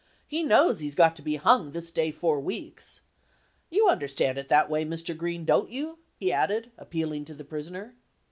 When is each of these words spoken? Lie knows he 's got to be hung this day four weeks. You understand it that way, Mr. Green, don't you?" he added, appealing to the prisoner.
Lie 0.31 0.41
knows 0.41 0.79
he 0.79 0.89
's 0.89 0.95
got 0.95 1.15
to 1.17 1.21
be 1.21 1.35
hung 1.35 1.73
this 1.73 1.91
day 1.91 2.09
four 2.09 2.39
weeks. 2.39 3.01
You 3.69 3.87
understand 3.87 4.39
it 4.39 4.49
that 4.49 4.67
way, 4.67 4.83
Mr. 4.83 5.15
Green, 5.15 5.45
don't 5.45 5.69
you?" 5.69 5.99
he 6.19 6.31
added, 6.33 6.71
appealing 6.75 7.23
to 7.25 7.35
the 7.35 7.43
prisoner. 7.45 7.95